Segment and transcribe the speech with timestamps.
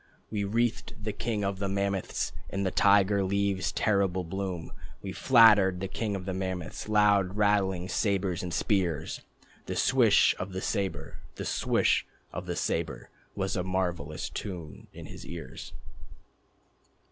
[0.31, 4.71] We wreathed the king of the mammoths In the tiger leaves' terrible bloom.
[5.03, 9.21] We flattered the king of the mammoths, Loud rattling sabres and spears.
[9.67, 15.05] The swish of the sabre, The swish of the sabre, Was a marvellous tune in
[15.05, 15.71] his ears.